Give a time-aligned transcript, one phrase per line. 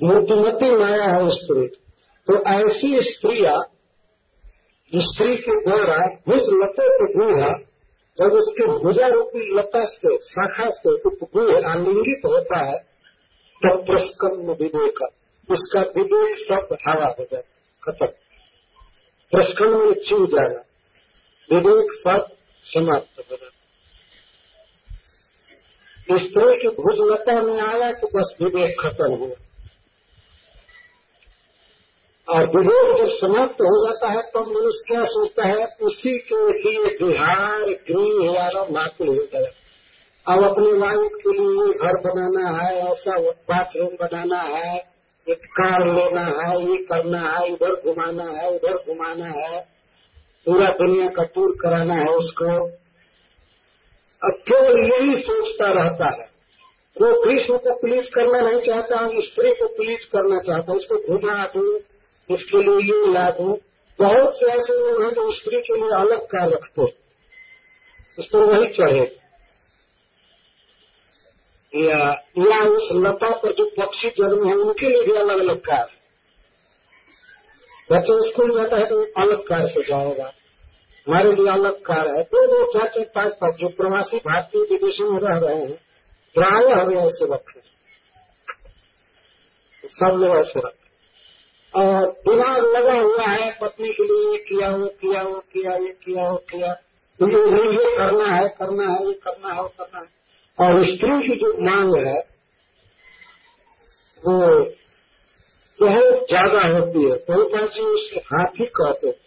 [0.00, 1.66] मूर्तिमती माया है स्त्री
[2.26, 3.54] तो ऐसी स्त्रिया
[4.92, 7.50] स्त्री के द्वारा भुज लते के गुहा
[8.18, 12.76] जब उसके भुजा रूपी लता से, शाखा से उपगुह आलिंगित होता है
[13.62, 14.98] तब प्रस्कन्न विवेक,
[15.48, 17.44] इसका विवेक सब हवा हो जाए,
[17.82, 18.06] खत्म।
[19.32, 20.62] प्रस्कन्न में चू जाएगा
[21.48, 22.20] विवेक सब
[22.66, 23.46] समाप्त हो जाता
[26.18, 29.36] स्त्री की भुजलता में आया तो बस विवेक खत्म हुआ।
[32.28, 35.66] और विरोध जब समाप्त हो जाता है तो मनुष्य क्या सोचता है?
[35.82, 39.50] उसी के लिए बिहार गृह या मातृ हो। गया
[40.26, 44.94] अब अपने वाइफ के लिए घर बनाना है, ऐसा बाथरूम बनाना है
[45.28, 49.60] एक कार लेना है, ये करना है, इधर घुमाना है, उधर घुमाना है,
[50.46, 52.66] पूरा दुनिया का टूर कराना है उसको।
[54.24, 56.34] अब केवल यही सोचता रहता है।
[57.02, 61.80] वो कृष्ण को प्लीज़ करना नहीं चाहता स्त्री को प्लीज़ करना चाहता उसको घुमा दू।
[62.30, 63.48] इसके लिए ये लागू
[63.98, 66.84] बहुत से ऐसे लोग हैं जो स्त्री के लिए अलग कार रखते
[68.18, 69.04] उस पर वही चढ़े।
[71.72, 71.98] या,
[72.38, 75.90] या उस लता पर जो पक्षी जन्म है उनके लिए भी अलग अलग कार
[77.92, 80.32] बच्चे स्कूल जाता है तो अलग कार से जाएगा।
[81.06, 85.10] हमारे लिए अलग कार है। दो दो चार चार पाँच पाँच जो प्रवासी भारतीय विदेशों
[85.10, 85.76] में रह रहे हैं
[86.36, 87.60] प्राय हमें ऐसे रखे।
[89.84, 90.83] सब लोग ऐसे रखे
[91.76, 95.96] और दिमाग लगा हुआ है पत्नी के लिए, ये किया, वो किया वो किया, ये
[96.04, 96.74] किया, वो किया।
[97.20, 100.06] तो ये ये करना है करना है, ये करना है, वो करना है।
[100.58, 102.18] और स्त्री की जो मांग है,
[104.24, 104.40] वो
[105.80, 109.24] बहुत ज़्यादा होती है। तो जी उसके हाथी कहते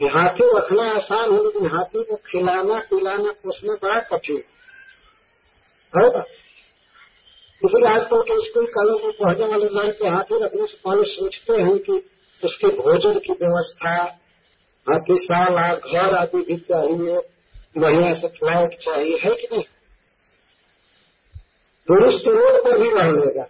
[0.00, 6.22] हाथी रखना आसान है, लेकिन हाथी को खिलाना, पिलाना, पोसना बड़ा कठिन है।
[7.64, 11.78] इसलिए आजकल के स्कूल कॉलेज में पढ़ने वाले लड़के हाथी रखने से पहले सोचते हैं
[11.78, 11.92] कि
[12.44, 14.18] उसके भोजन की व्यवस्था
[15.10, 17.20] साल, घर आदि भी चाहिए,
[17.78, 19.64] बढ़िया से फ़्लाइट चाहिए, है कि नहीं?
[21.88, 23.42] पुरुष तो रोड पर भी रह लेगा।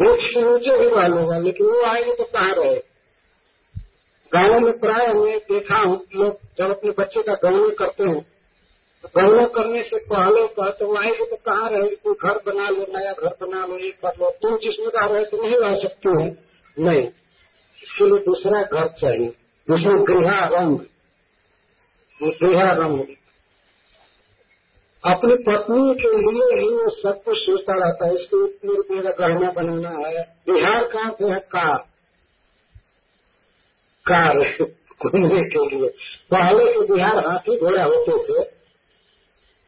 [0.00, 2.76] वृक्ष के नीचे भी रह लेगा, लेकिन वो आएँगे तो कहाँ रहे?
[4.32, 8.35] गाँव में प्राय मैं देखा हूँ लोग जब अपने बच्चे का गौनी करते हैं
[9.04, 13.12] गौरव करने से पहले का तो आएगी तो कहाँ रहेगी कोई घर बना लो, नया
[13.12, 16.36] घर बना लो ये कर लो। तुम जिसमें रह रहे तो नहीं रह सकते हो।
[16.78, 17.02] नहीं।
[17.84, 19.26] इसके लिए दूसरा घर चाहिए।
[19.70, 20.78] जिसमें गृह रंग।
[22.22, 23.00] गृह रंग।
[25.06, 29.10] अपनी पत्नी के लिए ही वो सब कुछ सोचता रहता है। इसको इतने रुपये का
[29.10, 31.40] गहना बनाना है। बिहार कहाँ से है?
[31.40, 31.78] कार।
[34.10, 34.66] कार।
[35.06, 35.88] घूमने के लिए।
[36.30, 38.55] पहले के बिहार हाथी घोड़ा होते थे।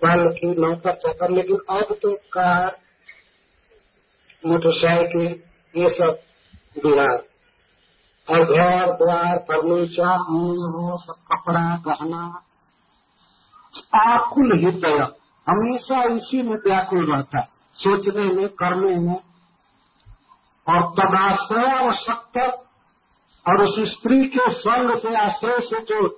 [0.04, 2.78] की नौकर चाकर लेकिन अब तो कार,
[4.46, 5.40] मोटरसाइकिल,
[5.74, 6.18] ये सब
[6.82, 7.24] बिहार
[8.28, 12.42] और घर, द्वार, फर्नीचर वो सब कपड़ा, गहना,
[13.94, 15.06] आकुल हृदय
[15.46, 19.20] हमेशा इसी में व्याकुल रहता है, सोचने में, करने में।
[20.66, 22.38] और तदाश्रय और शक्त
[23.46, 26.08] और उस स्त्री के संग से आश्रय से जो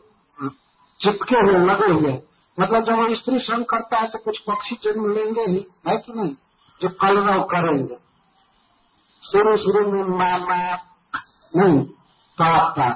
[1.01, 2.13] चिपके हुए, लगे हुए
[2.61, 6.35] मतलब जब स्त्री श्रम करता है तो कुछ पक्षी जन्म लेंगे ही, है कि नहीं?
[6.81, 7.95] जो कलरव करेंगे।
[9.33, 10.75] शुरू शुरू में मामा,
[11.57, 11.85] नहीं,
[12.41, 12.89] पापा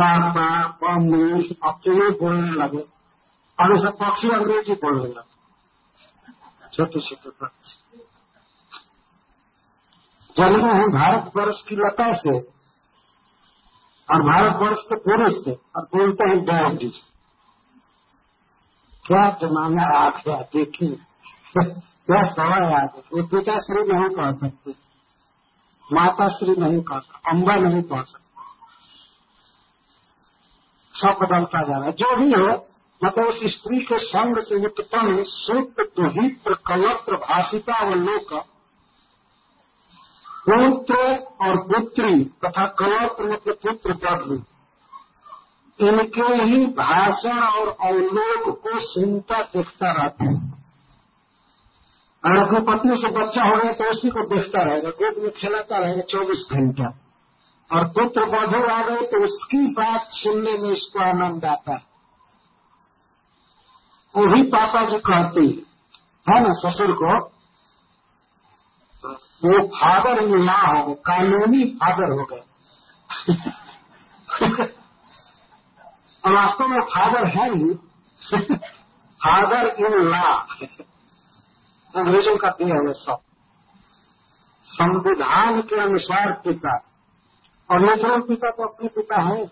[0.00, 3.00] पापा मम्मी अब तो ये बोलने लगे।
[3.60, 5.40] और सब पक्षी अंग्रेज़ी बोलने लगे।
[6.76, 7.98] छोटे छोटे पक्षी।
[10.36, 12.38] जन्मे हैं भारत वर्ष की लता से
[14.10, 16.92] और भारत वर्ष के पुरुष से, और बोलते हैं डैड।
[19.06, 20.98] क्या जमाना आ गया देखिए
[21.56, 24.74] क्या समय आ गया वो पिताश्री नहीं कह सकते
[25.92, 28.28] माताश्री नहीं कह सकते अम्बा नहीं कह सकते
[30.94, 32.66] सब बदलता जा रहा है जो भी हो
[33.04, 38.32] मतलब उस स्त्री के संग से उत्पन्न शुद्ध दुहित्र कलत्र भाषिता व लोक
[40.48, 40.96] पुत्र,
[41.42, 44.44] और पुत्री, तथा कलत्र मतलब पुत्र पद
[45.80, 50.60] इनके ही भाषण और अवलोक को सुनता देखता रहता है।
[52.26, 55.76] और अपनी पत्नी से बच्चा हो गया तो उसी को देखता रहेगा, गोद में खेलाता
[55.76, 56.98] रहेगा चौबीस घंटा।
[57.72, 61.90] और पुत्र बधु आ गए तो उसकी बात सुनने में इसको आनंद आता है।
[64.16, 65.70] वही पापा जी कहते
[66.32, 67.24] है ना, ससुर को?
[69.44, 72.44] वो फादर इन लॉ हो गए, कानूनी फादर हो गए।
[76.26, 77.74] और वास्तव में फादर है ही।
[79.14, 80.40] Father in law.
[81.96, 83.18] अंग्रेज़ों का दिया है सब
[84.64, 86.76] संविधान के अनुसार पिता।
[87.70, 89.46] और नेचुरल पिता तो अपने पिता है।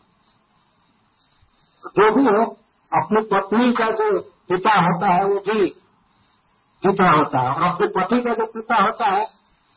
[1.87, 2.45] जो भी हो,
[3.03, 5.71] अपनी पत्नी का जो पिता होता है, वो भी
[6.83, 9.27] पिता होता है। और अपने पति का जो पिता होता है,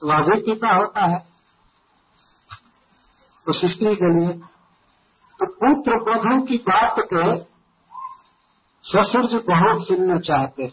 [0.04, 1.20] वह भी पिता होता है।
[3.46, 4.51] तो सृष्टि के लिए
[5.42, 7.22] तो पुत्र बधु की बात को
[8.86, 10.68] ससुर जी बहुत सुनना चाहते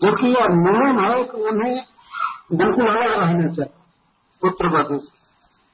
[0.00, 1.76] जबकि यह नियम है कि उन्हें
[2.52, 3.72] बिल्कुल अलग रहना चाहिए,
[4.42, 4.98] पुत्र बधु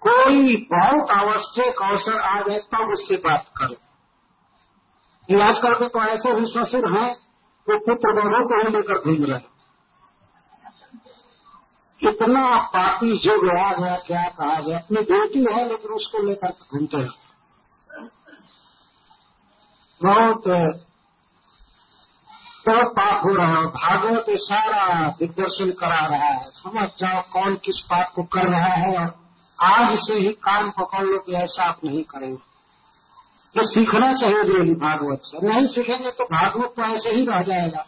[0.02, 3.76] कोई बहुत आवश्यक अवसर आ जाए तब उससे बात करो।
[5.42, 7.10] आजकल के तो ऐसे भी ससुर हैं
[7.68, 9.53] जो पुत्र बधु को ही लेकर घूम रहे
[12.06, 14.78] कितना पापी जो आ गया, क्या कहा गया?
[14.78, 17.12] अपनी बेटी है, लेकिन उसको लेकर घूमते हैं।
[20.00, 20.48] बहुत
[22.68, 23.66] बहुत पाप हो रहा है?
[23.66, 28.98] भागवत सारा दिग्दर्शन करा रहा है। समझ जाओ कौन किस पाप को कर रहा है,
[28.98, 29.12] और
[29.58, 32.42] आज से ही काम पकड़ लो कि ऐसा आप नहीं करेंगे।
[33.54, 37.82] ये सीखना चाहिए डेली भागवत से। नहीं सीखेंगे तो भागवत तो ऐसे ही रह जाएगा।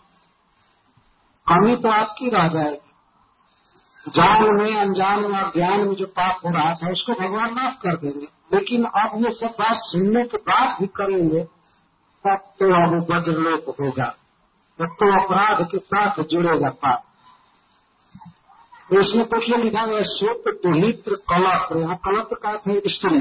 [1.47, 2.86] कमी तो आपकी रह जाएगी।
[4.09, 7.75] जान में, अनजान में और ज्ञान में जो पाप हो रहा था, उसको भगवान माफ़
[7.75, 11.45] कर देंगे। लेकिन अब ये सब बात सुनने के बाद भी करेंगे,
[12.27, 14.17] तब तो अब वज्रलोक होगा।
[14.79, 17.03] तब तो अपराध के साथ जुड़ेगा पाप।
[18.91, 23.21] तो इसमें कुछ लिखा गया सूत्र दुहित्र कलप यहाँ कलप का थे स्त्री।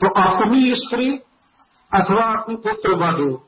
[0.00, 1.10] तो अपनी स्त्री
[1.94, 3.47] अथवा अपने पुत्र बधु।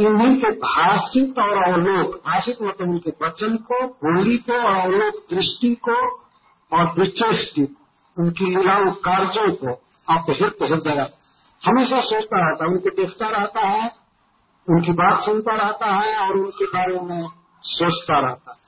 [0.00, 5.74] इन्हीं के भाषित और अवलोक भाषित मतलब उनके वचन को, बोली को और अवलोक दृष्टि
[5.74, 5.96] को
[6.72, 7.76] और विचेष्टि
[8.18, 9.72] उनकी लीलाओं कार्यों को
[10.08, 11.10] अपहित हृदय
[11.66, 13.90] हमेशा सोचता रहता है, उनको देखता रहता है,
[14.68, 17.28] उनकी बात सुनता रहता है और उनके बारे में
[17.64, 18.60] सोचता रहता है।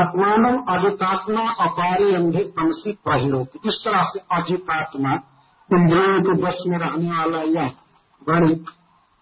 [0.00, 5.12] आत्मान अजितात्मा अपारी अंधे तमसी प्रहिलोक इस तरह से अजितात्मा
[5.70, 7.72] इंद्रियों के बस में रहने वाला यह
[8.30, 8.64] गणित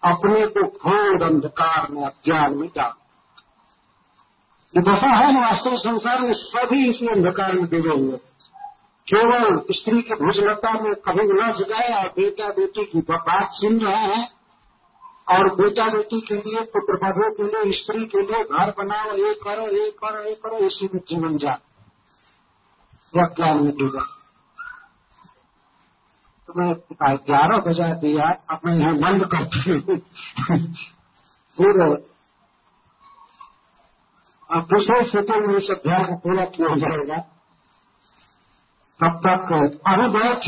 [0.05, 2.91] अपने को घोर अंधकार में, अज्ञान में डाल
[4.73, 8.17] ये दशा है वास्तव संसार में, सभी इसी अंधकार में डूबे हुए।
[9.07, 13.95] केवल स्त्री की भुजलता में कभी उलझ गए और बेटा बेटी की बात सुन रहे
[13.95, 14.29] हैं
[15.29, 19.33] और बेटा बेटी के लिए पुत्र पदों के लिए, स्त्री के लिए घर बनाओ, ये
[19.33, 21.59] करो ये करो ये करो, इसी में जीवन जा
[23.15, 24.22] ज्ञान में डूबा।
[26.57, 26.71] मैं
[27.17, 29.97] ग्यारह बजा दिया, अब मैं यहाँ बंद करती हूँ।
[31.57, 31.81] फिर
[34.49, 37.19] अब दूसरे सेकंड में इस अध्याय को पूरा किया जाएगा।
[38.99, 39.53] तब तक
[39.87, 40.43] अभी बैठ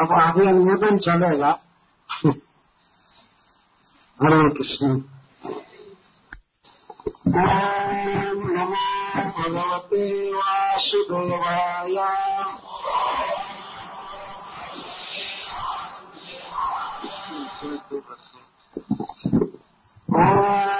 [0.00, 1.50] अब आगे अनुमोदन चलेगा।
[4.20, 4.88] हरे कृष्ण।
[7.26, 8.86] ओम नमो
[9.36, 10.02] भगवते
[10.32, 11.96] वासुदेवाय।
[17.64, 17.70] ॐ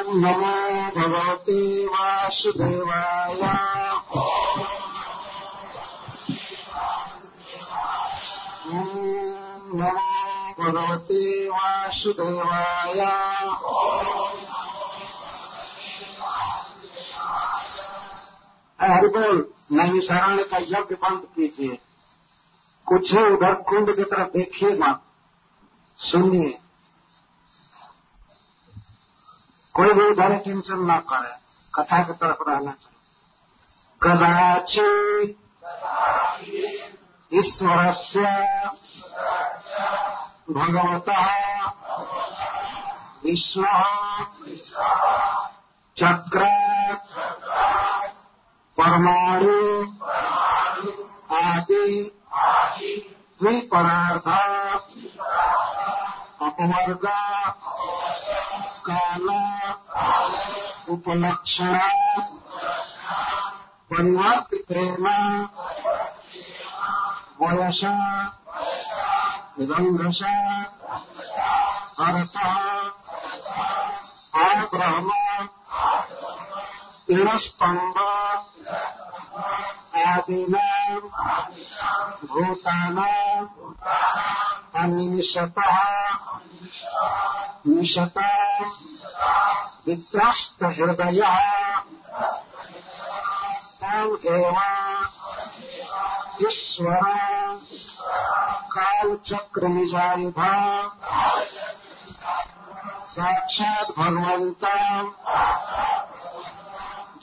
[0.07, 3.39] नमो भगवते वासुदेवाय।
[9.75, 9.93] नमो
[10.65, 13.01] भगवते वासुदेवाय।
[18.81, 21.79] हरिबोल नहीं शरण का यज्ञ बंद कीजिए।
[22.87, 25.01] कुछ उधर कुंड की तरफ़ देखिए मत।
[25.97, 26.59] सुनिए।
[29.75, 31.33] कोई भी उधर टेंशन ना करे,
[31.75, 33.01] कथा की तरफ़ रहना चाहिए।
[34.03, 35.39] कदाचित
[37.33, 38.27] ईश्वर से
[40.53, 41.09] भगवत
[43.25, 43.67] विष्णु
[45.97, 46.43] चक्र
[48.79, 49.57] परमाणु
[51.37, 51.87] आदि
[53.43, 54.29] द्विपदार्थ
[56.43, 57.07] अपवर्ग
[58.89, 59.29] काल
[60.89, 61.77] उपलक्षण
[63.91, 65.07] परिवर्त प्रेम
[67.41, 67.81] वयस
[69.71, 70.21] रंगस
[72.01, 72.37] अर्थ
[74.43, 75.11] आब्रह्म
[77.39, 77.99] स्तंभ
[80.05, 80.65] आदिना
[82.25, 83.09] भूताना
[84.83, 85.77] अनिमिषतः
[87.67, 88.44] निशता
[89.87, 91.21] वित्रस्त हृदय
[96.43, 97.01] ईश्वर
[98.71, 100.41] कालचक्र निजायुध
[103.07, 104.65] साक्षात भगवंत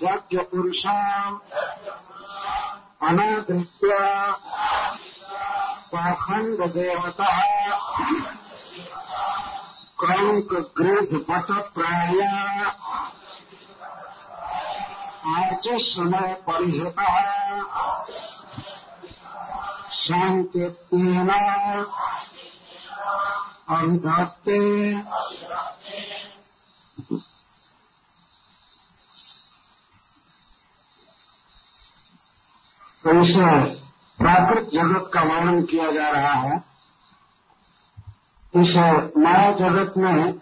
[0.03, 1.39] यज्ञ पुरुषाम
[3.01, 3.97] अनादृत्य
[5.93, 7.29] पाखंड देवता
[10.01, 12.21] क्रौक गृह पट प्राय।
[15.31, 17.09] आज समय परिहता
[19.95, 20.63] शांति
[23.69, 24.59] अभिधत्ते
[33.03, 33.35] तो इस
[34.19, 36.70] प्राकृत जगत का वर्णन किया जा रहा है।
[38.55, 38.75] इस
[39.17, 40.39] माया जगत में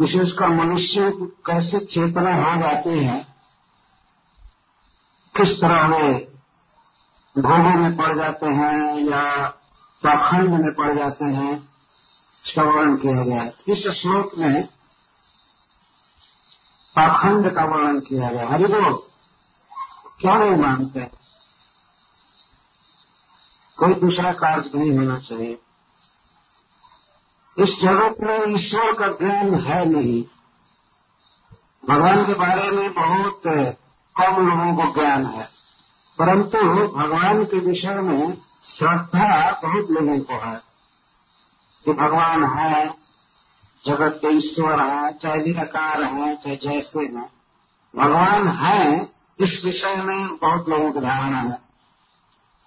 [0.00, 1.10] विशेषकर मनुष्य
[1.46, 3.26] कैसे चेतना हो जाती है?
[5.36, 6.12] किस तरह वे
[7.38, 9.48] भोगों में पड़ जाते हैं या
[10.04, 11.68] पाखंड में पड़ जाते हैं?
[12.46, 14.66] इसका वर्णन किया गया इस श्लोक में
[16.96, 18.94] पाखंड का वर्णन किया गया हरि बोल
[20.20, 21.00] क्यों नहीं मानते?
[23.78, 25.58] कोई दूसरा कार्य नहीं होना चाहिए।
[27.60, 30.24] इस जगत में ईश्वर का ज्ञान है नहीं।
[31.88, 33.42] भगवान के बारे में बहुत
[34.20, 35.48] कम लोगों को ज्ञान है।
[36.18, 40.60] परंतु भगवान के विषय में श्रद्धा बहुत लोगों को है
[41.84, 42.88] कि भगवान है,
[43.86, 47.32] जगत के ईश्वर है, चाहे निराकार है, चाहे जैसे हैं।
[47.96, 49.08] भगवान है,
[49.40, 51.58] इस विषय में बहुत लोगों की धारणा है।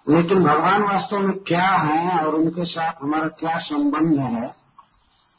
[0.08, 4.63] लेकिन भगवान वास्तव में क्या है और उनके साथ हमारा क्या संबंध है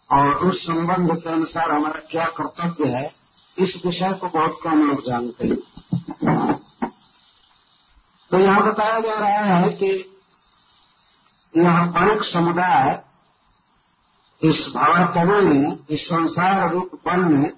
[0.10, 3.12] और उस संबंध के अनुसार हमारा क्या कर्तव्य है,
[3.58, 5.58] इस विषय को बहुत कम लोग जानते हैं।
[8.32, 9.92] तो यहाँ बताया जा रहा है कि
[11.58, 13.04] यह अनेक समुदाय
[14.42, 17.50] इस भावात्मा में, इस संसार रूप वन में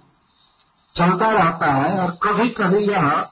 [0.95, 3.29] चलता रहता है और कभी कभी यह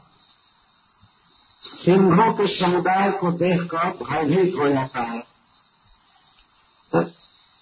[1.64, 5.35] सिंहों के समुदाय को देखकर भयभीत हो जाता है।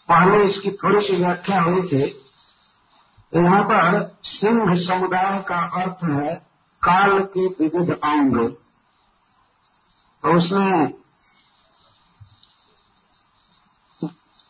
[0.10, 2.04] पहले इसकी थोड़ी सी व्याख्या हुई थी,
[3.34, 6.34] यहाँ पर सिंह समुदाय का अर्थ है
[6.84, 8.38] काल के विविध अंग।
[10.24, 11.02] तो उसमें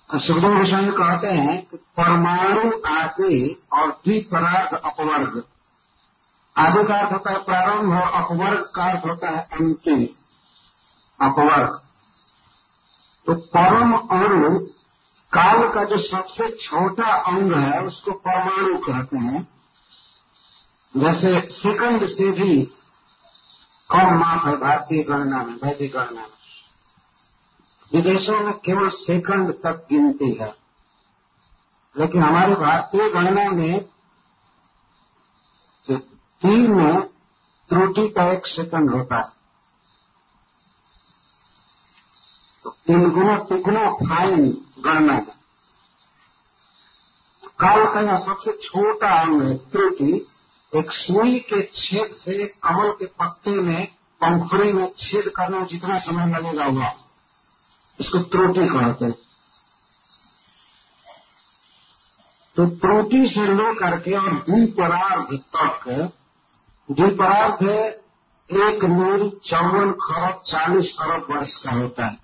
[0.09, 3.37] सुखदेव गोस्वामी कहते हैं कि परमाणु आदि
[3.73, 5.43] और द्विपराग अपवर्ग।
[6.55, 10.03] आदि का अर्थ होता है प्रारंभ और अपवर्ग का अर्थ होता है अंतिम
[11.19, 11.79] अपवर्ग।
[13.27, 14.67] तो परम अंग
[15.37, 19.47] काल का जो सबसे छोटा अंग है, उसको परमाणु कहते हैं।
[20.97, 22.65] जैसे सेकंड से भी
[23.89, 26.29] कम माप है, भारतीय गणना में, वैदिक गणना में।
[27.93, 30.55] विदेशों में केवल सेकंड तक गिनती है।
[31.97, 33.85] लेकिन हमारी भारतीय गणना में
[35.85, 35.97] जो
[36.41, 37.01] तीन में
[37.69, 39.31] त्रुटि का एक सेकंड होता है।
[42.63, 45.43] तो तीन गुना तिगुना फाइन गणना। है
[47.59, 50.27] काल का यह सबसे छोटा अंग है त्रुटि
[50.75, 53.85] एक सुई के छेद से कमल के पत्ते में
[54.21, 56.93] पंखुड़ी में छेद करने में जितना समय लगेगा हुआ
[57.99, 59.15] इसको त्रुटि कहते हैं।
[62.55, 66.11] तो त्रुटि से लेकर के और द्विपरार्ध तक,
[66.91, 67.69] द्विपरार्ध
[68.49, 72.17] एक मील चौवन खरब, चालीस अरब वर्ष का होता है।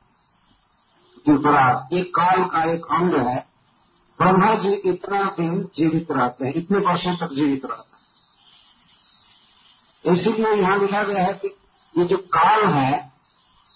[1.28, 3.38] द्विपरार्ध एक काल का एक अंग है,
[4.20, 7.98] ब्रह्मा जी इतना दिन जीवित रहते हैं, इतने वर्षों तक जीवित रहते
[10.06, 11.56] हैं। इसीलिए यहाँ लिखा गया है कि
[11.96, 13.10] ये जो काल है,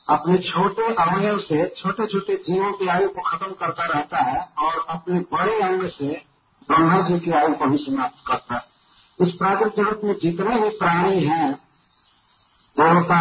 [0.10, 4.86] अपने छोटे अवयव से छोटे छोटे जीवों की आयु को खत्म करता रहता है और
[4.90, 6.08] अपने बड़े अंग से
[6.70, 10.70] ब्रह्मा जी की आयु को भी समाप्त करता है। इस प्राकृतिक जगत में जितने भी
[10.70, 11.54] प्राणी हैं,
[12.78, 13.18] देवता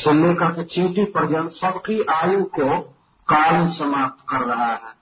[0.00, 2.80] से लेकर के चीटी पर्यंत सबकी आयु को
[3.28, 5.00] काल समाप्त कर रहा है।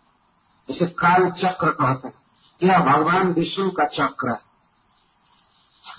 [0.69, 2.15] इसे काल चक्र कहते हैं।
[2.63, 4.49] यह भगवान विष्णु का चक्र है।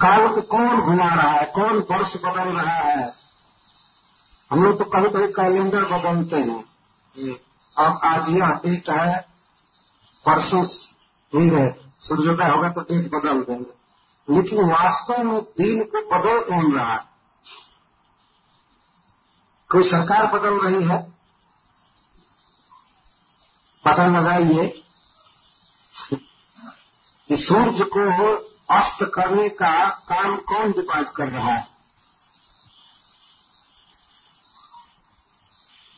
[0.02, 1.46] काल को कौन घुमा रहा है?
[1.46, 3.14] कौन वर्ष बदल रहा है?
[4.52, 6.66] हम लोग तो कभी कभी कैलेंडर बदलते हैं।
[7.78, 9.22] अब आज यह डेट है
[10.26, 10.66] परसों
[11.40, 13.80] ही है। सूर्योदय होगा तो डेट बदल देंगे।
[14.36, 17.09] लेकिन वास्तव में दिन को बदल कौन रहा है।
[19.72, 21.04] कोई सरकार बदल रही है?
[23.86, 24.84] पता लगाइए
[27.30, 28.34] कि सूर्य को
[28.76, 31.68] अस्त करने का काम कौन डिपाइट कर रहा है।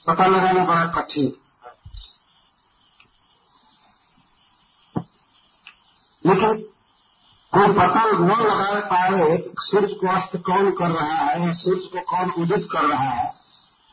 [0.07, 1.25] पता लगाना बड़ा कठिन।
[6.25, 6.61] लेकिन
[7.51, 12.01] कोई पता न लगा पाए सूर्य को अस्त कौन कर रहा है या सूर्य को
[12.01, 13.40] कौन उदित कर रहा है।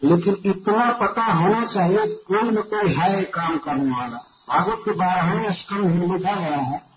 [0.05, 4.17] लेकिन इतना पता होना चाहिए कोई न कोई है काम करने वाला।
[4.49, 6.89] भागवत के बारहवें स्कंध में लिखा गया है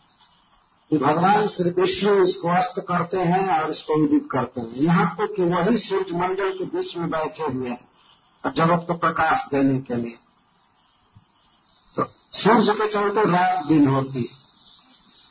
[0.90, 5.28] कि भगवान श्री कृष्ण इसको अस्त करते हैं और इसको उदित करते हैं। यहाँ तक
[5.28, 7.92] तो कि वही सूर्य मंडल के बीच में बैठे हुए हैं
[8.46, 10.18] जगत को प्रकाश देने के लिए।
[11.96, 14.42] तो सूर्य के चलते रात दिन होती है।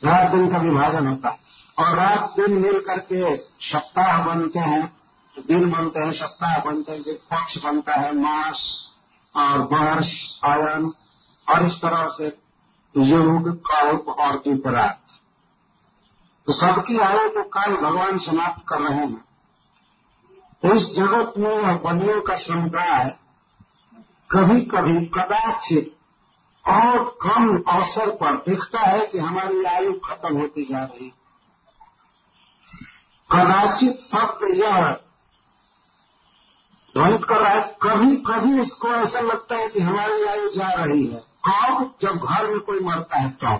[0.05, 1.39] रात दिन का विभाजन होता है।
[1.79, 5.00] और रात दिन मिल करके सप्ताह बनते हैं।
[5.37, 8.59] तो दिन बनते हैं, सप्ताह बनते हैं पक्ष बनता है, मास
[9.35, 10.13] और वर्ष
[10.45, 10.91] आयन
[11.47, 12.27] और इस तरह से
[12.95, 14.41] युग कल्प और
[14.73, 14.99] रात
[16.47, 19.23] तो सबकी आयु को काल भगवान समाप्त कर रहे हैं।
[20.63, 23.09] तो इस जगत में यह बनियों का समुदाय
[24.31, 25.95] कभी कभी कदाचित
[26.65, 31.09] और कम अवसर पर दिखता है कि हमारी आयु खत्म होती जा रही
[33.29, 34.97] कदाचित शब्द यह
[36.95, 41.05] ध्वनित कर रहा है, कभी कभी उसको ऐसा लगता है कि हमारी आयु जा रही
[41.05, 41.19] है।
[41.57, 43.53] अब जब घर में कोई मरता है तो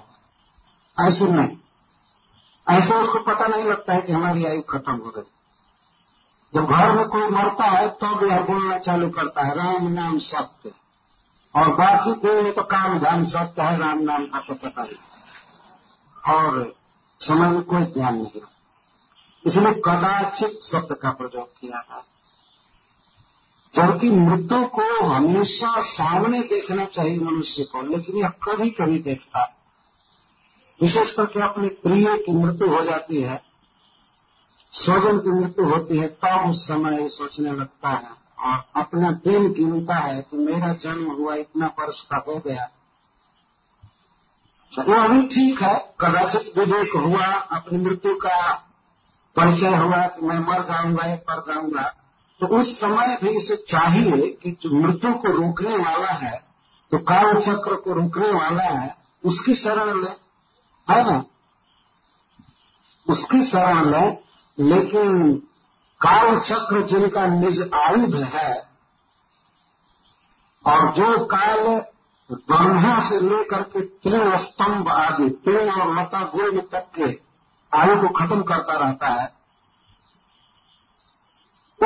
[0.97, 1.57] ऐसे नहीं
[2.67, 5.29] ऐसे उसको पता नहीं लगता है कि हमारी आयु खत्म हो गई।
[6.53, 10.17] जब घर में कोई मरता है, तब तो यह बोलना चालू करता है, राम नाम
[10.19, 10.71] सत्य।
[11.55, 14.97] और बाकी कोई में तो काम ध्यान सत्य है, राम नाम का तो पता ही
[16.23, 16.73] और
[17.21, 18.41] समय में कोई ध्यान नहीं।
[19.45, 22.05] इसलिए कदाचित शब्द का प्रयोग किया था
[23.75, 29.55] जबकि मृत्यु को हमेशा सामने देखना चाहिए मनुष्य को, लेकिन यह कभी कभी देखता है।
[30.81, 33.41] विशेष करके अपने प्रिय की मृत्यु हो जाती है,
[34.73, 39.95] स्वजन की मृत्यु होती है, तब उस समय सोचने लगता है, और अपना दिन गिनता
[39.95, 42.69] है कि मेरा जन्म हुआ इतना वर्ष का हो गया।
[44.79, 48.53] वो अभी ठीक है, कदाचित विवेक हुआ, अपनी मृत्यु का
[49.35, 51.95] परिचय हुआ कि मैं मर जाऊँगा या कर जाऊँगा
[52.41, 56.51] तो उस समय भी इसे चाहिए कि जो मृत्यु को रोकने वाला है
[56.91, 60.09] तो काल चक्र को रोकने वाला है, उसकी शरण ले।
[60.87, 61.23] है ना?
[63.07, 64.07] उसकी शरण ले,
[64.57, 65.35] लेकिन
[66.01, 68.53] काल चक्र जिनका निज आयुध है,
[70.65, 71.81] और जो काल
[72.29, 77.19] ब्रह्मा से लेकर के तीन स्तंभ आदि, तीन और लता गुण तक के
[77.73, 79.40] आयु को खत्म करता रहता है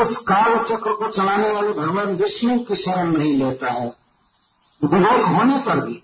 [0.01, 3.95] उस काल चक्र को चलाने वाले भगवान विष्णु की शरण नहीं लेता है।
[4.83, 6.03] विवेक होने पर भी।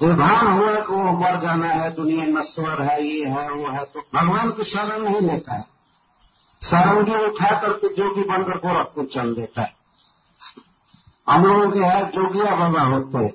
[0.00, 3.84] जो भान हुआ कि वो मर जाना है, दुनिया नश्वर है, ये है, वो है
[3.84, 5.66] तो भगवान की शरण नहीं लेता है।
[6.60, 9.76] सारंगी उठा करके जोगी बनकर गोरखपुर चल देता है।
[11.28, 13.32] हम लोगों के यहाँ जोगिया बाबा होते हैं।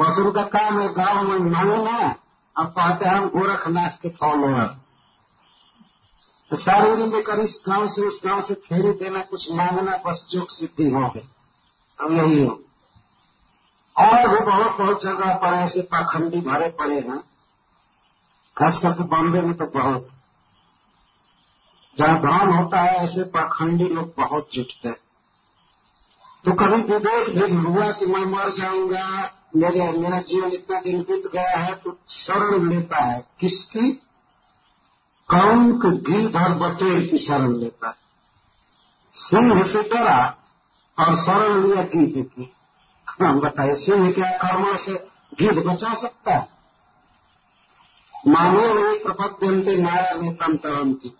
[0.00, 2.14] बस उनका काम है, गाँव में मांगना
[2.56, 4.83] अब कहते हैं हम गोरखनाथ के फॉलोअर।
[6.50, 10.46] तो सारंगी लेकर इस गाँव से उस गाँव से फेरी देना कुछ मांगना बस जोग
[10.50, 11.28] सिद्धि हो गई।
[12.00, 12.60] अब यही हो।
[13.98, 17.18] और भी बहुत बहुत जगह पर ऐसे पाखंडी भरे पड़े हैं।
[18.58, 20.08] खास करके बॉम्बे में तो बहुत।
[21.98, 24.96] जहाँ धर्म होता है, ऐसे पाखंडी लोग बहुत जुटते हैं।
[26.44, 31.32] तो कभी विवेक भी हुआ कि मैं मर जाऊँगा, मेरे मेरा जीवन इतना दिन बीत
[31.32, 34.02] गया है तो शरण लेता है। किसकी?
[35.28, 37.94] कौन घी भर बटेर की शरण लेता है।
[39.14, 40.36] सिंह से डरा
[40.98, 42.52] और शरण लिया की।
[43.22, 44.94] हम बताइए सिंह क्या कर्म से
[45.40, 46.48] गीत बचा सकता है?
[48.28, 51.12] मानव प्रपद्यंते माया में तम तरंती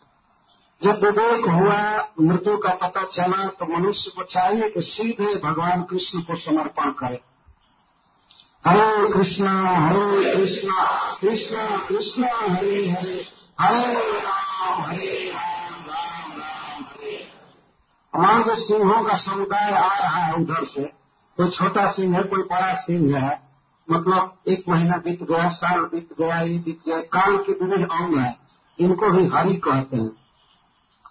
[0.85, 6.21] जब विवेक हुआ, मृत्यु का पता चला तो मनुष्य को चाहिए कि सीधे भगवान कृष्ण
[6.21, 7.21] को समर्पण करे।
[8.67, 17.17] हरे कृष्णा हरे कृष्णा कृष्णा कृष्णा, हरे हरे। हरे राम हरे राम राम राम हरे
[18.15, 20.85] हमारे सिंहों का समुदाय आ रहा है उधर से
[21.39, 23.39] कोई छोटा सिंह है कोई बड़ा सिंह है
[23.89, 28.19] मतलब एक महीना बीत गया साल बीत गया ये बीत गया काल के विभिन्न अंग
[28.19, 28.35] है
[28.79, 30.13] इनको भी हरि कहते हैं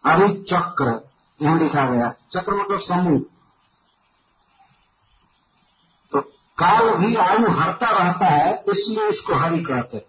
[0.05, 0.99] हरि चक्र
[1.39, 3.19] यहाँ लिखा गया चक्र मतलब समूह
[6.11, 6.21] तो
[6.57, 10.05] काल भी आयु हरता रहता है इसलिए इसको हरि कहते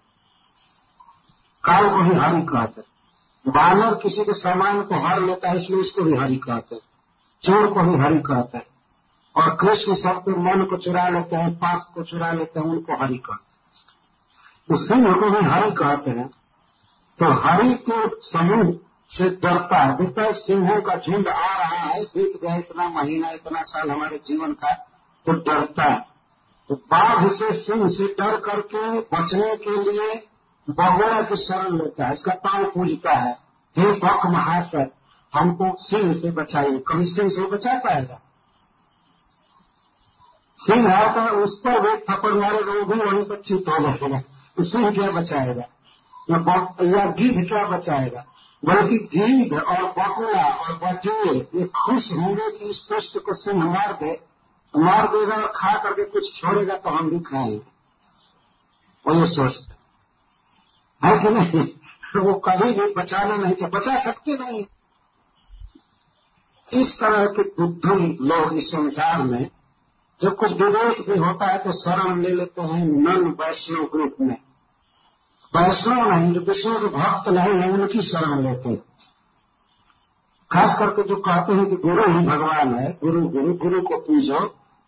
[1.64, 2.82] काल को भी हरि कहते
[3.46, 6.82] बानर किसी के सामान को हर लेता है, इसलिए उसको भी हरि कहते हैं।
[7.42, 8.66] चोर को भी हरि कहते हैं।
[9.34, 13.18] और कृष्ण सबके मन को चुरा लेते हैं, पाप को चुरा लेते हैं, उनको हरि
[13.18, 13.42] कहते हैं।
[14.78, 16.28] सिंह को भी हरि कहते हैं
[17.18, 18.72] तो हरि के समूह
[19.10, 23.62] से डरता है। देखता सिंहों का झुंड आ रहा है, बीत गया इतना महीना, इतना
[23.62, 24.72] साल हमारे जीवन का
[25.26, 26.00] तो डरता है।
[26.70, 30.14] तो बाघ से सिंह से डर करके बचने के लिए
[30.70, 33.32] बगोड़ा की शरण लेता है इसका पाँव पूजता है।
[33.76, 34.90] हे बक महाशय,
[35.32, 38.20] हमको सिंह से बचाइए, कभी सिंह से बचा पाएगा?
[40.58, 44.20] सिंह आता है उस पर वे थप्पड़ मारेगा वो भी वहीं पर चित हो जाएगा।
[44.56, 45.62] तो सिंह क्या बचाएगा?
[46.30, 48.24] या गिद्ध क्या बचाएगा?
[48.62, 53.92] बल्कि गीध और बकुला और बटूर ये खुश होंगे कि इस पुष्ट को सिंह मार
[53.92, 54.12] दे।
[54.74, 57.62] मार देगा और खा करके कुछ छोड़ेगा तो हम भी खाएँगे।
[59.06, 59.73] वो ये सोचते
[61.04, 61.66] है कि नहीं?
[62.16, 64.64] वो कभी भी बचाना नहीं चाहिए, बचा सकते नहीं।
[66.68, 69.50] इस तरह के उद्धम लोग इस संसार में
[70.20, 74.36] जब कुछ विवेक भी होता है तो शरण ले लेते हैं नन वैष्णव ग्रुप में।
[75.52, 78.82] वैष्णव नहीं, जो विष्णु के भक्त नहीं है, उनकी शरण लेते हैं।
[80.50, 84.40] खास करके जो कहते हैं कि गुरु ही भगवान है, गुरु गुरु गुरु को पूजो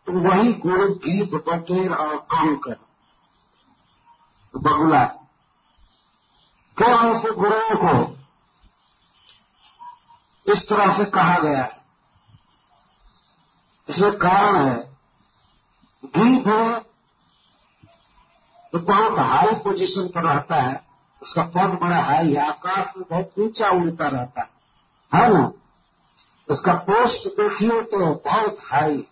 [0.07, 2.77] तो वही गुरु गीत बटेर और काम कर
[4.55, 5.05] बगुला।
[6.79, 8.17] क्यों ऐसे गुरुओं को
[10.53, 11.81] इस तरह से कहा गया है?
[13.89, 14.97] इसमें कारण है।
[16.05, 16.81] गीत है
[18.73, 20.85] तो बहुत हाई पोजीशन पर रहता है?
[21.23, 24.49] उसका पद बड़ा हाई है आकाश में बहुत ऊँचा उड़ता रहता है।
[25.12, 25.53] है ना?
[26.49, 29.07] उसका पोस्ट देखिए तो बहुत हाई।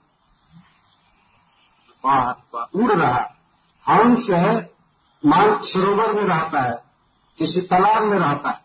[2.75, 3.35] उड़ रहा
[3.89, 4.75] हंस है
[5.27, 6.84] मान सरोवर में रहता है।
[7.39, 8.65] किसी तालाब में रहता है।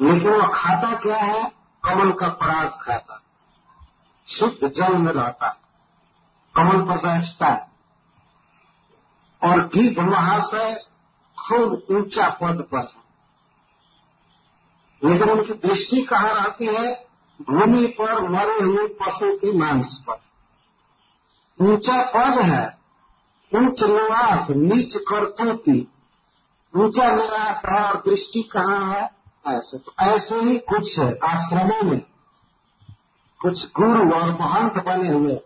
[0.00, 1.52] लेकिन वह खाता क्या है?
[1.84, 3.22] कमल का पराग खाता
[4.28, 5.56] शुद्ध जल में रहता है।
[6.56, 7.68] कमल पर बैठता है।
[9.42, 10.74] और गीत महाशय
[11.38, 13.06] खूब ऊँचा पद पर है।
[15.10, 17.06] लेकिन उनकी दृष्टि कहाँ रहती है?
[17.42, 20.20] भूमि पर मरे हुए पशु की मांस पर।
[21.64, 22.78] ऊँचा पद है।
[23.54, 25.88] उच्च निवास, नीच करतूती
[26.76, 29.04] ऊँचा निवास है और दृष्टि कहाँ है?
[29.48, 32.00] ऐसे तो ऐसे ही कुछ आश्रमों में,
[33.40, 35.40] कुछ गुरु और महंत बने हुए।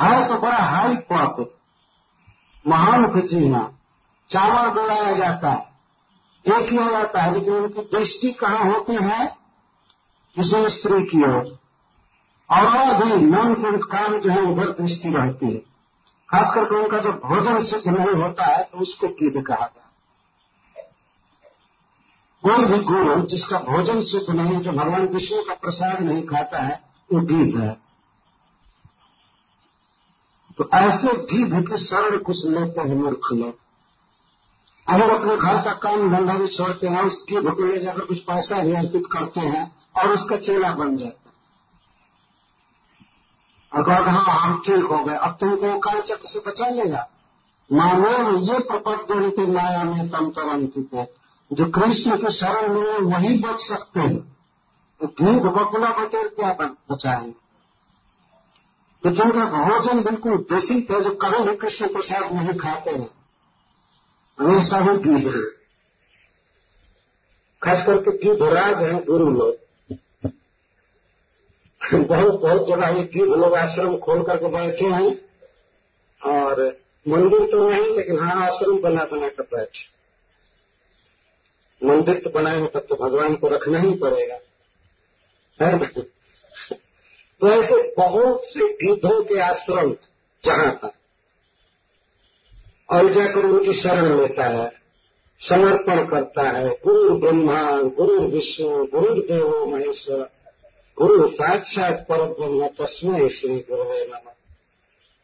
[0.00, 1.46] है तो बड़ा हाई पद
[2.68, 3.58] महान चिन्ह
[4.30, 5.74] चावल बुलाया जाता है।
[6.44, 9.26] एक किया जाता है, लेकिन उनकी दृष्टि कहाँ होती है?
[10.36, 11.58] किसी स्त्री की ओर।
[12.50, 15.58] और भी नॉन संस्कार जो है, उधर दृष्टि रहती है।
[16.28, 19.93] खास करके उनका जब भोजन सिद्ध नहीं होता है तो उसको कीद कहा जाता
[22.46, 26.82] कोई भी गुरु जिसका भोजन सुख नहीं, जो भगवान विष्णु का प्रसाद नहीं खाता है,
[27.12, 27.84] वो गीत है।
[30.58, 33.58] तो ऐसे भी भूखे शरण कुछ लेते हैं मूर्ख लोग।
[34.88, 38.18] अगर अपने घर का काम धंधा भी छोड़ते हैं उस उसकी भूख ले जाकर कुछ
[38.18, 41.24] पैसा भी अर्पित करते हैं, और उसका चेला बन जाता है।
[43.84, 47.08] कहते हाँ हम ठीक हो गए, अब तुमको काल चक्र से बचा लेगा?
[47.72, 51.04] मानो ये प्रपद्य रीति माया में तम तरंती को
[51.52, 54.18] जो कृष्ण के शरण में है, वही बच सकते हैं।
[55.00, 56.52] तो धीप बकुला बटेर क्या
[56.92, 57.32] बचाएँगे?
[59.04, 63.10] तो जिनका भोजन बिल्कुल दूषित है, जो कभी भी कृष्ण प्रसाद नहीं खाते हैं,
[64.38, 65.44] वे सभी गीध हैं।
[67.62, 69.54] खास करके गीधराज हैं गुरु लोग।
[71.94, 75.16] बहुत बहुत जगह ये गीध लोग आश्रम खोल करके बैठे हैं,
[76.22, 76.78] और
[77.08, 79.93] मंदिर तो नहीं, लेकिन हाँ आश्रम बना बना कर बैठे
[81.84, 84.38] मंदिर तो बनाए तब तो भगवान को रखना ही पड़ेगा।
[85.60, 85.78] है
[87.40, 89.94] तो ऐसे बहुत से गिद्धों के आश्रम
[90.44, 90.92] जहाँ था
[92.90, 94.68] और जाकर उनकी शरण लेता है,
[95.40, 100.28] समर्पण करता है, गुरु ब्रह्मा, गुरु विष्णु, गुरु देवो महेश्वर,
[100.98, 104.30] गुरु साक्षात पर ब्रह्म तस्मय श्री गुरु नम।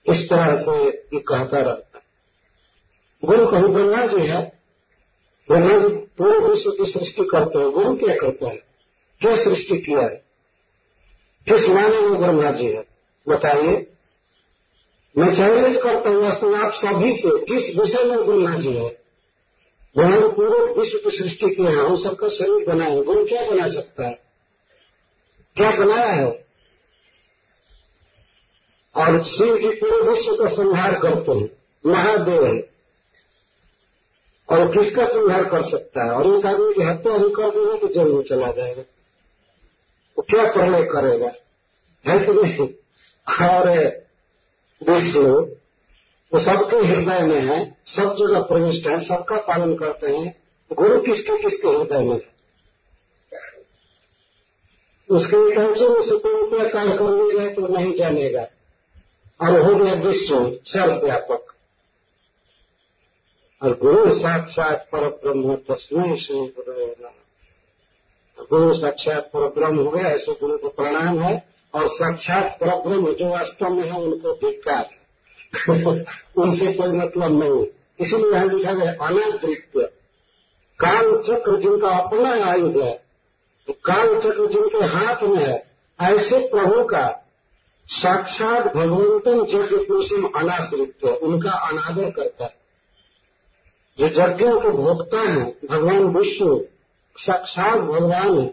[0.06, 2.00] इस तरह से ये कहता रहता
[3.22, 4.59] गुरु कहीं, ब्रह्मा जी है
[5.52, 8.56] जी पूरे विश्व की सृष्टि करते हैं गुरु क्या करता है?
[9.20, 10.24] क्या सृष्टि किया है?
[11.48, 12.84] किस माने में ब्रह्मा जी है?
[13.28, 13.86] बताइए।
[15.18, 19.00] मैं चैलेंज करता हूँ वास्तव आप सभी से, किस विषय में ब्रह्मा जी है
[19.96, 24.06] उन्होंने पूरे विश्व की सृष्टि की है, हम सबका शरीर बनाए गुरु क्या बना सकता
[24.06, 24.22] है?
[25.56, 26.46] क्या बनाया है?
[28.94, 31.50] और शिव जी पूरे विश्व का संहार करते हैं,
[31.86, 32.70] महादेव है।
[34.50, 36.10] और किसका संहार कर सकता है?
[36.10, 38.82] और एक आदमी की हत्या ही कर देगा तो ज़रूर चला जाएगा।
[40.18, 41.32] वो क्या पहले करेगा?
[42.08, 42.68] है कि नहीं?
[43.50, 43.68] और
[44.90, 45.40] विष्णु,
[46.34, 51.42] वो सबके हृदय में है, सब जगह प्रविष्ट है, सबका पालन करते हैं। गुरु किसके
[51.42, 52.30] किसके हृदय में है?
[55.10, 58.46] उसके इंटेंशन में कोई रुपया कार्य कर लेगा तो नहीं जानेगा।
[59.40, 61.54] और हो गया विश्व सर्वव्यापक।
[63.62, 66.46] और गुरु साक्षात पर ब्रह्म तस्में से
[68.50, 71.32] गुरु साक्षात पर ब्रह्म हो गया ऐसे गुरु को प्रणाम है,
[71.74, 74.88] और साक्षात पर ब्रह्म जो वास्तव में है, उनको धिक्कार
[76.36, 77.64] उनसे कोई मतलब नहीं।
[78.00, 79.88] इसीलिए यहाँ लिखा गया अनादृत्य
[80.80, 82.92] काल चक्र जिनका अपना आयुध है
[83.68, 85.56] तो काल चक्र जिनके हाथ में है,
[86.00, 87.06] ऐसे प्रभु का
[87.88, 92.59] साक्षात भगवंतन यज्ञ पुरुषम अनादृत्य उनका अनादर करता है।
[93.98, 96.60] जो यज्ञों को भोगता है, भगवान विष्णु,
[97.18, 98.46] साक्षात भगवान है।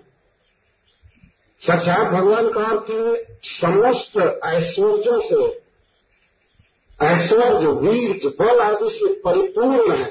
[1.61, 5.61] साक्षात भगवान का अर्थ है, समस्त ऐश्वर्यों से,
[7.05, 10.05] ऐश्वर्य वीर बल आदि से परिपूर्ण है।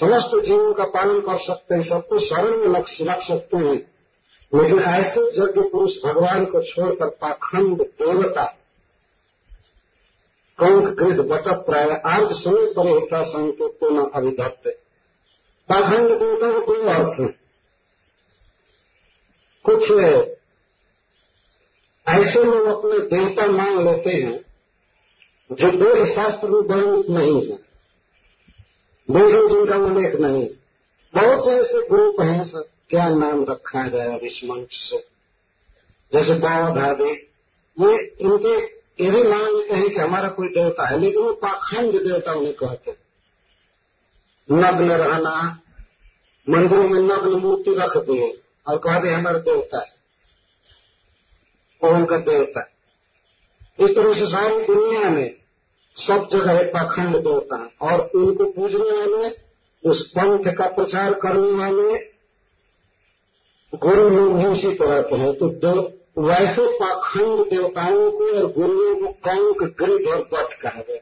[0.00, 3.90] समस्त जीवों का पालन कर सकते हैं, सबको शरण में रख सकते हैं।
[4.54, 8.56] लेकिन ऐसे यज्ञ पुरुष भगवान को छोड़कर पाखंड देवता
[10.62, 14.68] कंक कृत बट प्राय आज समय पर होता संकेत न अभिधत्त
[15.68, 17.28] पाखंड देवता को कोई अर्थ है
[19.64, 19.90] कुछ
[22.06, 24.38] ऐसे लोग अपने देवता मान लेते हैं,
[25.52, 27.56] जो देव शास्त्र में वर्णित नहीं है।
[29.08, 30.48] देव जिनका उल्लेख नहीं
[31.14, 34.98] बहुत से ऐसे ग्रुप हैं, सर, क्या नाम रखा अब इस मंच से?
[36.12, 37.10] जैसे भाभी
[37.78, 42.32] ये इनके ये भी लेते हैं कि हमारा कोई देवता है, लेकिन वो पाखंड देवता
[42.32, 42.96] उन्हें कहते
[44.52, 45.60] नग्न रहना,
[46.48, 49.94] मंदिरों में नग्न मूर्ति रख दिए और कह दे हमारा देवता है।
[51.84, 52.70] वो उनका देवता है।
[53.80, 55.34] इस तरह से सारी दुनिया में
[55.96, 59.50] सब जगह पाखंड देवता। है और उनको पूजने वाले,
[59.90, 62.10] उस पंथ का प्रचार करने वाले,
[63.74, 65.48] गुरु लोग भी उसी तरह के हैं। तो
[66.18, 66.78] वैसे
[67.10, 70.98] पाखंड देवताओं को और गुरुओं को कंक गृद और बट कहा गया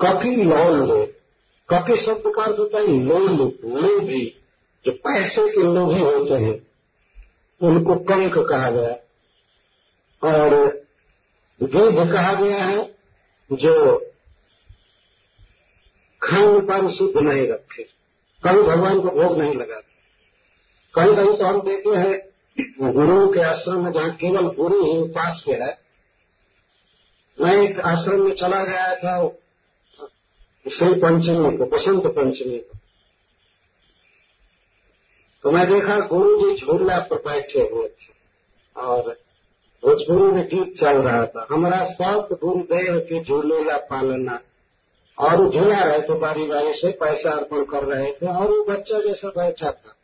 [0.00, 1.06] कभी लौल लो,
[1.68, 4.40] कभी शब्द का होता है लोल लोभी
[4.86, 6.66] जो पैसे के लोभी होते हैं,
[7.62, 8.94] उनको कंक कहा गया।
[10.22, 10.66] और
[11.62, 12.96] गिद्ध कहा गया है,
[13.52, 13.98] जो
[16.22, 17.82] खान पान शुद्ध नहीं रखे,
[18.44, 19.86] कभी भगवान को भोग नहीं लगाते।
[20.94, 22.27] कहीं कहीं तो हम देखते हैं
[22.58, 25.78] गुरुओं के आश्रम में जहाँ केवल गुरु ही उपास्य है
[27.38, 29.28] मैं एक आश्रम में चला गया था,
[30.66, 32.78] श्री पंचमी को, बसंत पंचमी को।
[35.44, 38.12] तो मैं देखा गुरु जी झूला पर बैठे हुए थे,
[38.76, 39.10] और
[39.82, 44.40] भोजपुरी में गीत चल रहा था। हमारा सब गुरुदेव के झूले झूलेला पालना
[45.18, 49.00] और झूला रहे थे बारी बारी से पैसा अर्पण कर रहे थे, और वो बच्चा
[49.00, 49.94] जैसा बैठा था।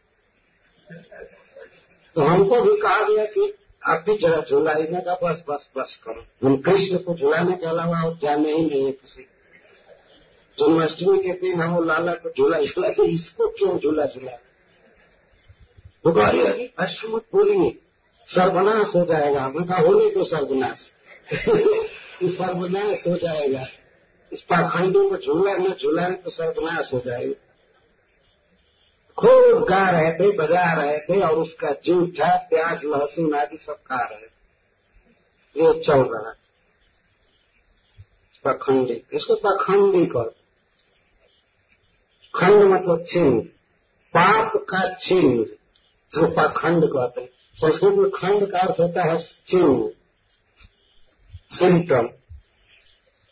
[2.14, 3.54] तो हमको भी कहा गया कि
[3.86, 7.66] आप भी जरा झूलाई में का बस बस बस करो। हम कृष्ण को झुलाने के
[7.66, 9.22] अलावा और जाने ही नहीं है किसी
[10.58, 14.32] जन्माष्टमी के दिन हम लाला को झूला झूला के इसको क्यों झूला झूला?
[16.06, 16.68] वो कह रही
[17.08, 17.78] बोलिए,
[18.28, 20.78] सर्वनाश हो जाएगा। मैं कहा, होने को सर्वनाश।
[22.24, 23.66] सर्वनाश हो जाएगा।
[24.32, 27.43] इस पाखंडों को झूला न झूलाए तो सर्वनाश हो जाएगा।
[29.16, 34.04] खूब गा रहे थे, बजा रहे थे और उसका जूठा प्याज, लहसुन आदि सब खा
[34.04, 34.34] रहे थे।
[35.60, 36.36] ये चल रहा
[38.44, 40.34] पाखंडी। इसको पाखंडी कर
[42.34, 43.42] खंड मतलब चिन्ह।
[44.16, 45.44] पाप का चिन्ह।
[46.12, 49.90] जो पखंड कहते हैं। संस्कृत में खंड का अर्थ होता है चिन्ह।
[51.58, 52.06] सिम्टम।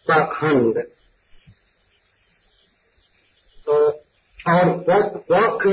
[0.08, 0.78] पाखंड
[3.66, 3.90] तो
[4.48, 4.68] और
[5.31, 5.66] वक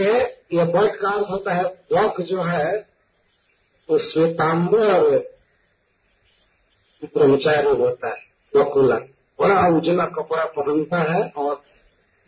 [0.53, 2.87] ये वक का अर्थ होता है वक जो है,
[3.89, 5.17] वो श्वेतांबर
[7.03, 8.17] ब्रह्मचारी होता है,
[8.55, 8.95] वकुला।
[9.41, 11.63] बड़ा उजला कपड़ा पहनता है और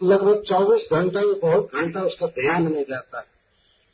[0.04, 3.25] लगभग 24 घंटा या बहुत घंटा उसका ध्यान में जाता है।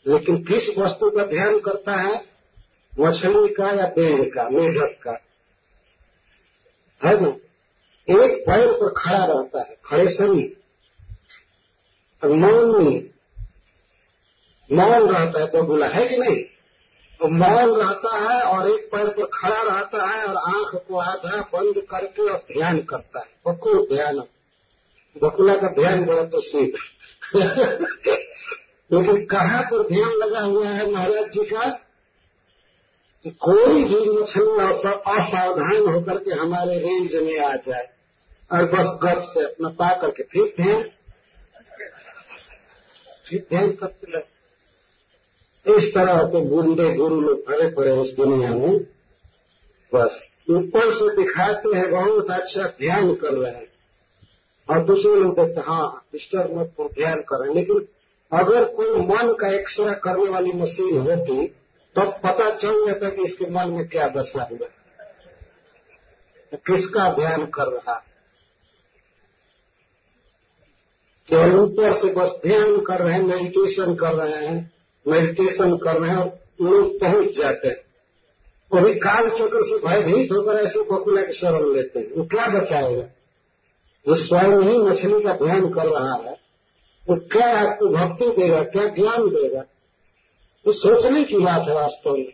[0.07, 2.25] लेकिन किस वस्तु का ध्यान करता है?
[2.99, 5.11] मछली का या पेड़ का, मेढक का।
[7.03, 7.27] है ना?
[8.09, 10.66] एक पैर पर खड़ा रहता है, खड़े शरीर।
[12.23, 13.09] मौन में
[14.69, 16.43] मौन रहता है बबूला है कि नहीं?
[17.19, 21.41] तो मौन रहता है और एक पैर पर खड़ा रहता है और आँख को आधा
[21.53, 24.19] बंद करके और ध्यान करता है। बकुल ध्यान।
[25.15, 26.75] बकुला का ध्यान बड़ा तो सीख
[28.91, 31.69] लेकिन कहाँ पर ध्यान लगा हुआ है महाराज जी का?
[33.25, 37.87] कि कोई भी मछली असावधान होकर के हमारे रेंज में आ जाए
[38.51, 40.83] और बस गप से अपना पा करके फिर ध्यान
[43.29, 44.37] फिर ध्यान करते रहे।
[45.75, 48.79] इस तरह के गुंडे गुरु लोग भरे पड़े उस दुनिया में।
[49.95, 53.67] बस ऊपर से दिखाते हैं, बहुत अच्छा ध्यान कर रहे हैं।
[54.69, 57.87] और दूसरे लोग देखते हाँ डिस्टर्ब मत को ध्यान करें। लेकिन
[58.31, 61.47] अगर कोई मन का एक्सरे करने वाली मशीन होती,
[61.95, 64.67] तब तो पता चल जाता कि इसके मन में क्या दशा हुआ।
[66.53, 68.16] किसका ध्यान कर रहा है?
[71.29, 74.71] केवल ऊपर से बस ध्यान कर रहे हैं मेडिटेशन कर रहे हैं
[75.07, 77.87] मेडिटेशन कर रहे हैं और लोग पहुँच जाते हैं।
[78.73, 83.03] कभी काल चक्र से भयभीत होकर ऐसे बकुला की शरण लेते हैं। वो क्या बचाएगा?
[84.07, 86.37] वो स्वयं ही मछली का ध्यान कर रहा है।
[87.09, 89.63] वो क्या आपको भक्ति देगा, क्या ज्ञान देगा?
[90.67, 92.33] वो सोचने की बात है वास्तव में।